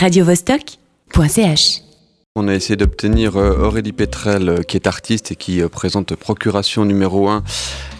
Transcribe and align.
radiovostok.ch. 0.00 1.82
On 2.34 2.48
a 2.48 2.54
essayé 2.54 2.76
d'obtenir 2.76 3.36
euh, 3.36 3.66
Aurélie 3.66 3.92
Petrel, 3.92 4.48
euh, 4.48 4.62
qui 4.62 4.78
est 4.78 4.86
artiste 4.86 5.32
et 5.32 5.36
qui 5.36 5.60
euh, 5.60 5.68
présente 5.68 6.14
Procuration 6.14 6.86
numéro 6.86 7.28
1 7.28 7.44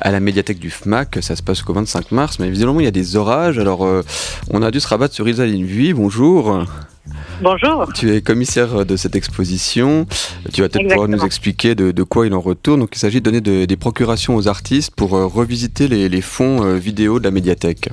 à 0.00 0.12
la 0.12 0.20
médiathèque 0.20 0.60
du 0.60 0.70
FMAC. 0.70 1.18
Ça 1.22 1.34
se 1.34 1.42
passe 1.42 1.62
qu'au 1.62 1.72
25 1.72 2.12
mars, 2.12 2.38
mais 2.38 2.50
visiblement 2.50 2.78
il 2.78 2.84
y 2.84 2.88
a 2.88 2.92
des 2.92 3.16
orages. 3.16 3.58
Alors 3.58 3.84
on 4.50 4.62
a 4.62 4.70
dû 4.70 4.78
se 4.78 4.86
rabattre 4.86 5.12
sur 5.12 5.28
Isaline 5.28 5.64
Vuy. 5.64 5.92
Bonjour. 5.92 6.64
Bonjour. 7.42 7.92
Tu 7.94 8.14
es 8.14 8.22
commissaire 8.22 8.86
de 8.86 8.96
cette 8.96 9.16
exposition. 9.16 10.06
Tu 10.52 10.60
vas 10.60 10.68
peut-être 10.68 10.88
pouvoir 10.88 11.08
nous 11.08 11.24
expliquer 11.24 11.74
de, 11.74 12.02
quoi 12.04 12.28
il 12.28 12.34
en 12.34 12.40
retourne. 12.40 12.78
Donc 12.78 12.90
il 12.94 12.98
s'agit 13.00 13.20
de 13.20 13.28
donner 13.28 13.66
des 13.66 13.76
procurations 13.76 14.36
aux 14.36 14.46
artistes 14.46 14.92
pour 14.94 15.10
revisiter 15.10 15.88
les, 15.88 16.08
les 16.08 16.20
fonds 16.20 16.74
vidéo 16.76 17.18
de 17.18 17.24
la 17.24 17.32
médiathèque. 17.32 17.90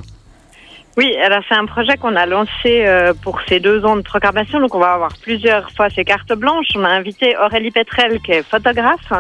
Oui, 0.98 1.14
alors 1.18 1.42
c'est 1.50 1.56
un 1.56 1.66
projet 1.66 1.98
qu'on 1.98 2.16
a 2.16 2.26
lancé 2.26 2.86
euh, 2.86 3.14
pour 3.22 3.40
ces 3.50 3.60
deux 3.60 3.84
ans 3.84 3.98
de 3.98 4.02
programmation. 4.02 4.60
Donc 4.62 4.74
on 4.76 4.80
va 4.80 4.94
avoir 4.94 5.12
plusieurs 5.22 5.70
fois 5.72 5.90
ces 5.90 6.06
cartes 6.06 6.32
blanches. 6.34 6.68
On 6.76 6.86
a 6.86 6.90
invité 6.90 7.36
Aurélie 7.38 7.72
Petrel, 7.72 8.22
qui 8.22 8.32
est 8.32 8.44
photographe, 8.44 9.12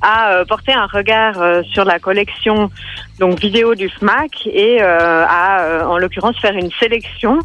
à 0.00 0.32
euh, 0.32 0.44
porter 0.44 0.72
un 0.72 0.86
regard 0.86 1.40
euh, 1.40 1.62
sur 1.72 1.84
la 1.84 2.00
collection 2.00 2.70
donc 3.20 3.38
vidéo 3.38 3.76
du 3.76 3.88
FMAC 3.88 4.46
et 4.46 4.82
à, 4.82 5.86
en 5.88 5.98
l'occurrence, 5.98 6.36
faire 6.40 6.54
une 6.54 6.70
sélection. 6.80 7.38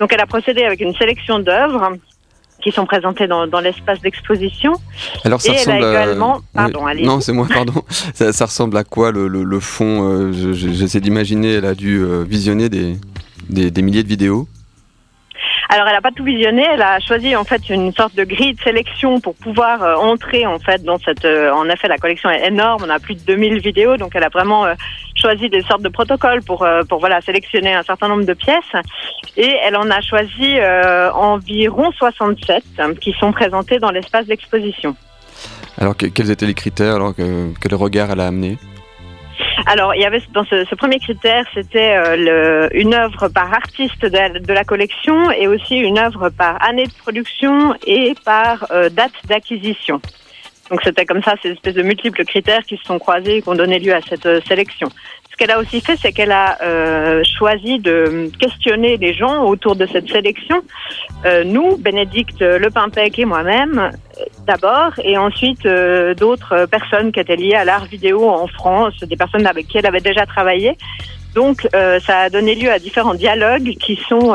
Donc 0.00 0.12
elle 0.12 0.20
a 0.20 0.26
procédé 0.26 0.64
avec 0.64 0.80
une 0.80 0.94
sélection 0.94 1.38
d'œuvres 1.38 1.92
qui 2.60 2.72
sont 2.72 2.86
présentées 2.86 3.28
dans, 3.28 3.46
dans 3.46 3.60
l'espace 3.60 4.00
d'exposition. 4.00 4.72
Alors 5.24 5.40
ça 5.40 5.52
et 5.52 5.56
ressemble 5.56 5.76
elle 5.76 5.84
a 5.84 5.90
également... 5.90 6.40
Pardon, 6.54 6.86
allez. 6.86 7.04
Non, 7.04 7.20
c'est 7.20 7.32
moi, 7.32 7.46
pardon. 7.52 7.82
ça, 8.14 8.32
ça, 8.32 8.46
ressemble 8.46 8.76
à 8.76 8.84
quoi 8.84 9.10
le, 9.10 9.26
le, 9.28 9.42
le 9.42 9.60
fond 9.60 10.32
J'essaie 10.32 11.00
d'imaginer, 11.00 11.54
elle 11.54 11.64
a 11.64 11.74
dû 11.74 12.04
visionner 12.24 12.68
des, 12.68 12.96
des, 13.48 13.82
milliers 13.82 14.02
de 14.02 14.08
vidéos 14.08 14.48
alors, 15.68 15.86
elle 15.86 15.94
n'a 15.94 16.02
pas 16.02 16.10
tout 16.10 16.24
visionné. 16.24 16.66
Elle 16.70 16.82
a 16.82 17.00
choisi 17.00 17.34
en 17.34 17.44
fait 17.44 17.70
une 17.70 17.94
sorte 17.94 18.14
de 18.14 18.24
grille 18.24 18.52
de 18.52 18.60
sélection 18.60 19.20
pour 19.20 19.34
pouvoir 19.34 19.82
euh, 19.82 19.94
entrer 19.94 20.44
en 20.44 20.58
fait 20.58 20.84
dans 20.84 20.98
cette. 20.98 21.24
Euh, 21.24 21.50
en 21.50 21.66
effet, 21.70 21.88
la 21.88 21.96
collection 21.96 22.28
est 22.28 22.46
énorme. 22.46 22.82
On 22.86 22.90
a 22.90 22.98
plus 22.98 23.14
de 23.14 23.22
2000 23.22 23.58
vidéos, 23.62 23.96
donc 23.96 24.12
elle 24.14 24.24
a 24.24 24.28
vraiment 24.28 24.66
euh, 24.66 24.74
choisi 25.14 25.48
des 25.48 25.62
sortes 25.62 25.80
de 25.80 25.88
protocoles 25.88 26.42
pour 26.42 26.66
pour 26.90 27.00
voilà 27.00 27.22
sélectionner 27.22 27.72
un 27.72 27.82
certain 27.82 28.08
nombre 28.08 28.24
de 28.24 28.34
pièces. 28.34 28.74
Et 29.38 29.50
elle 29.64 29.76
en 29.76 29.88
a 29.88 30.02
choisi 30.02 30.58
environ 31.14 31.90
67 31.92 32.64
qui 33.00 33.12
sont 33.12 33.32
présentées 33.32 33.78
dans 33.78 33.90
l'espace 33.90 34.26
d'exposition. 34.26 34.94
Alors, 35.78 35.96
quels 35.96 36.30
étaient 36.30 36.44
les 36.44 36.54
critères? 36.54 36.96
Alors, 36.96 37.14
quel 37.14 37.74
regard 37.74 38.10
elle 38.10 38.20
a 38.20 38.26
amené? 38.26 38.58
Alors, 39.66 39.94
il 39.94 40.00
y 40.00 40.04
avait 40.04 40.22
dans 40.32 40.44
ce, 40.44 40.74
premier 40.74 40.98
critère, 40.98 41.44
c'était 41.54 41.94
euh, 41.96 42.68
une 42.72 42.94
œuvre 42.94 43.28
par 43.28 43.52
artiste 43.52 44.04
de 44.04 44.52
la, 44.52 44.64
collection 44.64 45.30
et 45.30 45.46
aussi 45.46 45.76
une 45.76 45.98
œuvre 45.98 46.30
par 46.30 46.62
année 46.62 46.86
de 46.86 46.92
production 46.92 47.74
et 47.86 48.14
par 48.24 48.66
euh, 48.70 48.88
date 48.88 49.12
d'acquisition. 49.26 50.00
Donc 50.70 50.80
c'était 50.82 51.04
comme 51.04 51.22
ça, 51.22 51.34
ces 51.42 51.50
espèces 51.50 51.74
de 51.74 51.82
multiples 51.82 52.24
critères 52.24 52.62
qui 52.62 52.76
se 52.76 52.84
sont 52.84 52.98
croisés 52.98 53.36
et 53.36 53.42
qui 53.42 53.48
ont 53.48 53.54
donné 53.54 53.78
lieu 53.78 53.94
à 53.94 54.00
cette 54.00 54.26
euh, 54.26 54.40
sélection. 54.46 54.88
Ce 55.30 55.36
qu'elle 55.36 55.50
a 55.50 55.58
aussi 55.58 55.80
fait, 55.80 55.96
c'est 55.96 56.12
qu'elle 56.12 56.30
a 56.30 56.58
choisi 57.24 57.78
de 57.78 58.30
questionner 58.38 58.98
les 58.98 59.14
gens 59.14 59.44
autour 59.44 59.76
de 59.76 59.86
cette 59.86 60.06
sélection. 60.10 60.62
Euh, 61.24 61.42
nous, 61.42 61.78
Bénédicte 61.78 62.42
Lepimpec 62.42 63.18
et 63.18 63.24
moi-même, 63.24 63.90
d'abord, 64.46 64.92
et 65.04 65.16
ensuite 65.16 65.66
d'autres 66.18 66.66
personnes 66.66 67.12
qui 67.12 67.20
étaient 67.20 67.36
liées 67.36 67.54
à 67.54 67.64
l'art 67.64 67.86
vidéo 67.86 68.28
en 68.28 68.46
France, 68.46 68.94
des 69.02 69.16
personnes 69.16 69.46
avec 69.46 69.68
qui 69.68 69.78
elle 69.78 69.86
avait 69.86 70.00
déjà 70.00 70.26
travaillé. 70.26 70.76
Donc, 71.34 71.66
ça 71.72 72.18
a 72.18 72.30
donné 72.30 72.54
lieu 72.54 72.70
à 72.70 72.78
différents 72.78 73.14
dialogues 73.14 73.76
qui 73.80 73.96
sont 74.08 74.34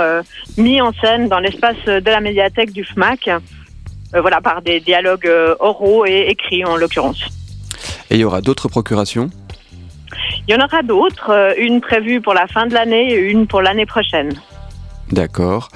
mis 0.57 0.81
en 0.81 0.93
scène 0.93 1.27
dans 1.27 1.39
l'espace 1.39 1.83
de 1.85 2.09
la 2.09 2.21
médiathèque 2.21 2.71
du 2.71 2.83
FMAC. 2.83 3.29
Euh, 4.15 4.21
voilà, 4.21 4.39
par 4.39 4.61
des 4.61 4.79
dialogues 4.79 5.27
euh, 5.27 5.55
oraux 5.59 6.05
et 6.05 6.27
écrits 6.29 6.63
en 6.63 6.77
l'occurrence. 6.77 7.21
Et 8.09 8.15
il 8.15 8.19
y 8.21 8.23
aura 8.23 8.41
d'autres 8.41 8.69
procurations? 8.69 9.29
Il 10.47 10.53
y 10.53 10.57
en 10.57 10.63
aura 10.63 10.81
d'autres, 10.81 11.31
euh, 11.31 11.53
une 11.57 11.81
prévue 11.81 12.21
pour 12.21 12.33
la 12.33 12.47
fin 12.47 12.67
de 12.67 12.73
l'année 12.73 13.11
et 13.11 13.17
une 13.17 13.47
pour 13.47 13.61
l'année 13.61 13.85
prochaine. 13.85 14.31
D'accord. 15.11 15.67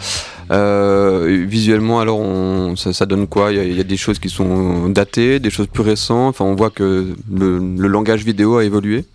Visuellement, 0.49 1.99
alors, 1.99 2.19
on, 2.19 2.75
ça, 2.75 3.05
donne 3.05 3.27
quoi? 3.27 3.51
Il 3.51 3.75
y, 3.75 3.79
a, 3.79 3.83
des 3.83 3.97
choses 3.97 4.19
qui 4.19 4.29
sont 4.29 4.89
datées, 4.89 5.39
des 5.39 5.49
choses 5.49 5.67
plus 5.67 5.83
récentes? 5.83 6.29
Enfin, 6.29 6.45
on 6.45 6.55
voit 6.55 6.69
que 6.69 7.15
le, 7.31 7.59
langage 7.87 8.23
vidéo 8.23 8.57
a 8.57 8.63
évolué? 8.63 9.05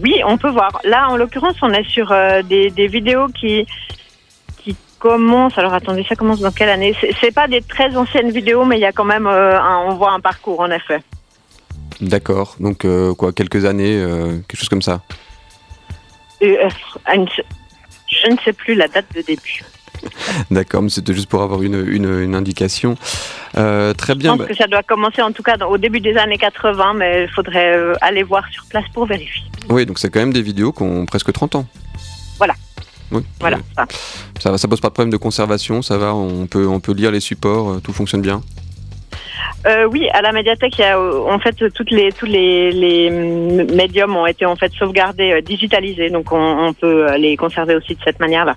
oui, 0.00 0.20
on 0.24 0.38
peut 0.38 0.50
voir. 0.50 0.80
Là, 0.84 1.08
en 1.10 1.16
l'occurrence, 1.16 1.56
on 1.60 1.72
est 1.72 1.88
sur 1.88 2.14
des, 2.48 2.70
des, 2.70 2.86
vidéos 2.86 3.26
qui 3.28 3.66
commence. 5.04 5.58
Alors 5.58 5.74
attendez, 5.74 6.02
ça 6.08 6.16
commence 6.16 6.40
dans 6.40 6.50
quelle 6.50 6.70
année? 6.70 6.96
C'est 7.20 7.34
pas 7.34 7.46
des 7.46 7.60
très 7.60 7.94
anciennes 7.94 8.30
vidéos, 8.30 8.64
mais 8.64 8.78
il 8.78 8.80
y 8.80 8.86
a 8.86 8.92
quand 8.92 9.04
même, 9.04 9.26
euh, 9.26 9.60
on 9.86 9.96
voit 9.96 10.12
un 10.12 10.20
parcours 10.20 10.60
en 10.60 10.70
effet. 10.70 11.00
D'accord. 12.00 12.56
Donc 12.58 12.86
euh, 12.86 13.12
quoi, 13.12 13.32
quelques 13.32 13.66
années, 13.66 13.96
euh, 14.00 14.38
quelque 14.48 14.58
chose 14.58 14.70
comme 14.70 14.80
ça? 14.80 15.02
Je 18.24 18.30
ne 18.30 18.36
sais 18.44 18.52
plus 18.52 18.74
la 18.74 18.88
date 18.88 19.06
de 19.14 19.22
début. 19.22 19.62
D'accord, 20.50 20.82
mais 20.82 20.90
c'était 20.90 21.14
juste 21.14 21.28
pour 21.28 21.42
avoir 21.42 21.62
une, 21.62 21.86
une, 21.88 22.34
indication. 22.34 22.96
très 23.52 24.14
bien. 24.14 24.32
Je 24.32 24.36
pense 24.36 24.38
bah 24.38 24.46
que 24.46 24.54
ça 24.54 24.66
doit 24.66 24.82
commencer 24.82 25.22
en 25.22 25.32
tout 25.32 25.42
cas 25.42 25.56
au 25.66 25.78
début 25.78 26.00
des 26.00 26.16
années 26.16 26.36
80, 26.36 26.94
mais 26.94 27.24
il 27.24 27.28
faudrait 27.28 27.78
aller 28.00 28.22
voir 28.22 28.44
sur 28.50 28.64
place 28.66 28.84
pour 28.92 29.06
vérifier. 29.06 29.44
Oui, 29.70 29.86
donc 29.86 29.98
c'est 29.98 30.10
quand 30.10 30.20
même 30.20 30.32
des 30.32 30.42
vidéos 30.42 30.72
qui 30.72 30.82
ont 30.82 31.06
presque 31.06 31.32
30 31.32 31.54
ans. 31.54 31.66
Voilà. 32.38 32.54
Oui. 33.10 33.22
Voilà. 33.40 33.58
Ça. 34.40 34.50
va, 34.50 34.58
ça 34.58 34.68
pose 34.68 34.80
pas 34.80 34.88
de 34.88 34.94
problème 34.94 35.12
de 35.12 35.16
conservation, 35.16 35.82
ça 35.82 35.98
va, 35.98 36.14
on 36.14 36.46
peut, 36.46 36.66
on 36.66 36.80
peut 36.80 36.92
lire 36.92 37.10
les 37.10 37.20
supports, 37.20 37.70
euh, 37.70 37.80
tout 37.80 37.92
fonctionne 37.92 38.22
bien. 38.22 38.42
Euh, 39.66 39.86
oui, 39.86 40.08
à 40.10 40.20
la 40.20 40.32
médiathèque, 40.32 40.78
il 40.78 40.82
y 40.82 40.84
a, 40.84 41.00
en 41.00 41.38
fait 41.38 41.54
toutes 41.72 41.90
les 41.90 42.12
tous 42.12 42.26
les, 42.26 42.70
les 42.70 43.08
médiums 43.10 44.14
ont 44.14 44.26
été 44.26 44.44
en 44.44 44.56
fait 44.56 44.70
sauvegardés, 44.72 45.32
euh, 45.32 45.40
digitalisés, 45.40 46.10
donc 46.10 46.32
on, 46.32 46.66
on, 46.66 46.72
peut 46.74 47.16
les 47.16 47.36
conserver 47.36 47.74
aussi 47.74 47.94
de 47.94 48.00
cette 48.04 48.20
manière-là. 48.20 48.56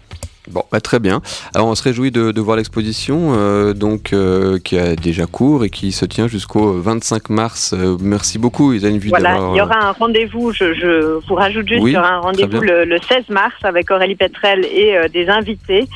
Bon, 0.50 0.64
bah, 0.72 0.80
très 0.80 1.00
bien. 1.00 1.22
Alors 1.54 1.68
on 1.68 1.76
se 1.76 1.84
réjouit 1.84 2.12
de, 2.12 2.32
de 2.32 2.42
voir 2.42 2.58
l'exposition, 2.58 3.34
euh, 3.36 3.74
donc 3.74 4.14
euh, 4.14 4.60
qui 4.60 4.78
a 4.78 4.96
déjà 4.96 5.26
cours 5.26 5.66
et 5.66 5.70
qui 5.70 5.92
se 5.92 6.06
tient 6.06 6.28
jusqu'au 6.28 6.74
25 6.74 7.30
mars. 7.30 7.74
Euh, 7.74 7.98
merci 8.00 8.40
beaucoup, 8.40 8.74
Isaline 8.74 9.00
Voilà, 9.10 9.40
il 9.54 9.58
y 9.58 9.62
aura 9.62 9.90
un 9.90 9.92
rendez-vous. 9.92 10.52
Je, 10.52 10.74
je, 10.74 11.20
vous 11.28 11.36
rajoute 11.36 11.68
juste, 11.68 11.84
il 11.86 11.94
y 11.94 11.98
aura 11.98 12.14
un 12.14 12.20
rendez-vous 12.20 12.62
le, 12.62 12.86
le, 12.86 12.98
16 12.98 13.30
mars 13.30 13.56
avec 13.64 13.92
Aurélie 13.92 14.16
Petrel 14.16 14.66
et 14.66 14.96
des 15.10 15.28
invités 15.28 15.88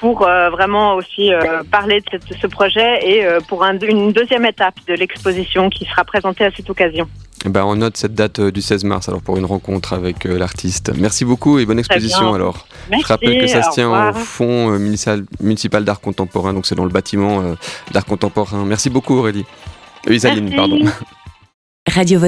pour 0.00 0.20
vraiment 0.20 0.94
aussi 0.94 1.30
parler 1.70 2.00
de 2.00 2.34
ce 2.40 2.46
projet 2.46 3.00
et 3.02 3.26
pour 3.48 3.64
un, 3.64 3.78
une 3.78 4.12
deuxième 4.12 4.44
étape 4.44 4.74
de 4.86 4.94
l'exposition 4.94 5.68
qui 5.70 5.84
sera 5.84 6.04
présentée 6.04 6.44
à 6.44 6.50
cette 6.50 6.68
occasion. 6.70 7.08
Eh 7.44 7.48
ben, 7.48 7.64
on 7.64 7.76
note 7.76 7.96
cette 7.96 8.14
date 8.14 8.40
du 8.40 8.62
16 8.62 8.84
mars 8.84 9.08
alors 9.08 9.22
pour 9.22 9.36
une 9.36 9.44
rencontre 9.44 9.92
avec 9.92 10.24
l'artiste. 10.24 10.92
Merci 10.96 11.24
beaucoup 11.24 11.58
et 11.58 11.66
bonne 11.66 11.78
exposition 11.78 12.34
alors. 12.34 12.66
Merci, 12.90 13.02
Je 13.04 13.08
rappelle 13.08 13.40
que 13.40 13.46
ça 13.46 13.62
se 13.62 13.70
tient 13.70 14.10
au 14.10 14.14
Fonds 14.14 14.72
euh, 14.72 14.78
municipal, 15.40 15.84
d'art 15.84 16.00
contemporain, 16.00 16.54
donc 16.54 16.66
c'est 16.66 16.74
dans 16.74 16.84
le 16.84 16.90
bâtiment 16.90 17.42
euh, 17.42 17.54
d'art 17.92 18.06
contemporain. 18.06 18.64
Merci 18.64 18.90
beaucoup 18.90 19.14
Aurélie. 19.14 19.44
Euh, 20.08 20.14
Isaline, 20.14 20.54
pardon. 20.54 20.80
Radio 21.88 22.20